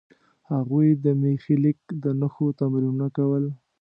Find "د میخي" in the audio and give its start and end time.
1.03-1.55